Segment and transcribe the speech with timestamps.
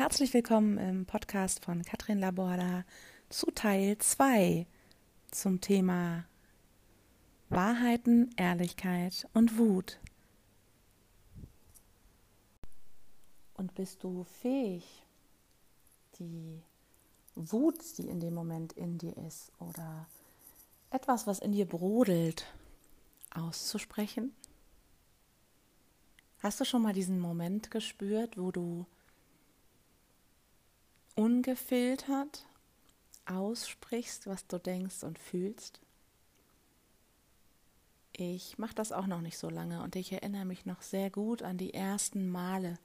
[0.00, 2.86] Herzlich willkommen im Podcast von Katrin Laborda
[3.28, 4.66] zu Teil 2
[5.30, 6.24] zum Thema
[7.50, 10.00] Wahrheiten, Ehrlichkeit und Wut.
[13.52, 15.04] Und bist du fähig,
[16.18, 16.62] die
[17.34, 20.08] Wut, die in dem Moment in dir ist, oder
[20.88, 22.46] etwas, was in dir brodelt,
[23.34, 24.34] auszusprechen?
[26.38, 28.86] Hast du schon mal diesen Moment gespürt, wo du
[31.20, 32.46] ungefiltert
[33.26, 35.78] aussprichst, was du denkst und fühlst?
[38.12, 41.42] Ich mache das auch noch nicht so lange und ich erinnere mich noch sehr gut
[41.42, 42.78] an die ersten Male.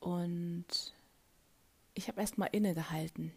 [0.00, 0.66] Und
[1.94, 3.30] ich habe erst mal innegehalten,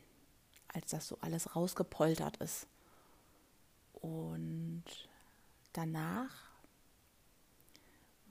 [0.74, 2.66] als das so alles rausgepoltert ist.
[3.94, 4.84] Und
[5.74, 6.34] danach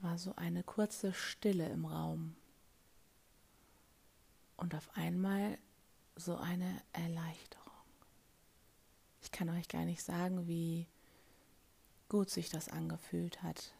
[0.01, 2.35] war so eine kurze Stille im Raum
[4.65, 5.59] und auf einmal
[6.15, 7.71] so eine Erleichterung.
[9.21, 10.87] Ich kann euch gar nicht sagen, wie
[12.09, 13.75] gut sich das angefühlt hat,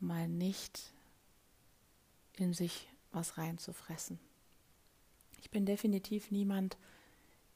[0.00, 0.94] mal nicht
[2.36, 4.18] in sich was reinzufressen.
[5.42, 6.78] Ich bin definitiv niemand,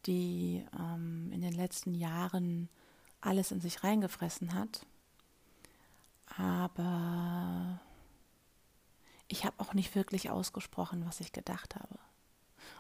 [0.05, 2.69] die ähm, in den letzten Jahren
[3.23, 4.85] alles in sich reingefressen hat.
[6.37, 7.81] Aber
[9.29, 11.99] ich habe auch nicht wirklich ausgesprochen, was ich gedacht habe.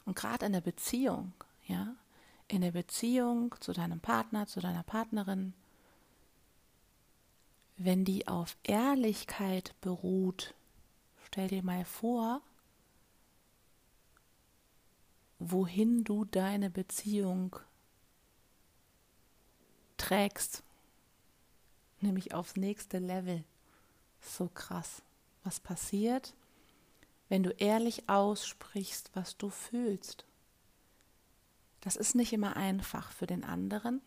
[0.04, 1.32] Und gerade in der Beziehung,
[1.66, 1.94] ja,
[2.48, 5.52] in der Beziehung zu deinem Partner, zu deiner Partnerin,
[7.76, 10.54] wenn die auf Ehrlichkeit beruht,
[11.26, 12.40] stell dir mal vor,
[15.38, 17.56] wohin du deine Beziehung
[19.98, 20.62] trägst,
[22.00, 23.44] nämlich aufs nächste Level.
[24.20, 25.02] So krass
[25.44, 26.34] was passiert,
[27.28, 30.24] wenn du ehrlich aussprichst, was du fühlst.
[31.80, 34.00] Das ist nicht immer einfach für den anderen,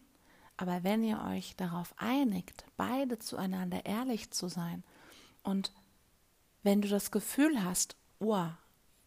[0.58, 4.84] aber wenn ihr euch darauf einigt, beide zueinander ehrlich zu sein
[5.44, 5.72] und
[6.64, 8.48] wenn du das Gefühl hast, oh,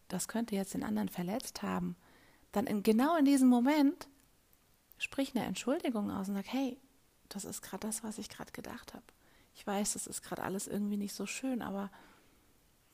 [0.07, 1.95] das könnte jetzt den anderen verletzt haben,
[2.51, 4.07] dann in, genau in diesem Moment
[4.97, 6.77] sprich eine Entschuldigung aus und sag, hey,
[7.29, 9.05] das ist gerade das, was ich gerade gedacht habe.
[9.55, 11.89] Ich weiß, das ist gerade alles irgendwie nicht so schön, aber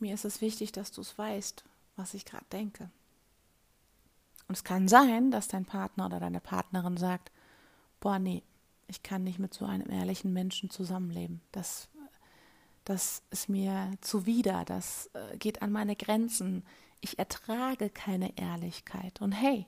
[0.01, 1.63] mir ist es wichtig, dass du es weißt,
[1.95, 2.89] was ich gerade denke.
[4.47, 7.31] Und es kann sein, dass dein Partner oder deine Partnerin sagt,
[7.99, 8.43] boah, nee,
[8.87, 11.41] ich kann nicht mit so einem ehrlichen Menschen zusammenleben.
[11.51, 11.87] Das,
[12.83, 16.65] das ist mir zuwider, das äh, geht an meine Grenzen.
[16.99, 19.21] Ich ertrage keine Ehrlichkeit.
[19.21, 19.65] Und hey,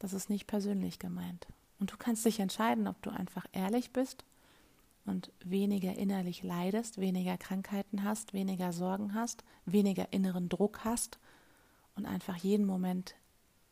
[0.00, 1.46] das ist nicht persönlich gemeint.
[1.78, 4.24] Und du kannst dich entscheiden, ob du einfach ehrlich bist
[5.04, 11.18] und weniger innerlich leidest, weniger Krankheiten hast, weniger Sorgen hast, weniger inneren Druck hast
[11.94, 13.14] und einfach jeden Moment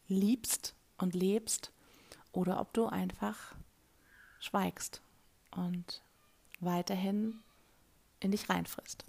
[0.09, 1.72] liebst und lebst
[2.32, 3.54] oder ob du einfach
[4.41, 5.03] schweigst
[5.50, 6.03] und
[6.60, 7.41] weiterhin
[8.21, 9.04] in dich reinfrisst.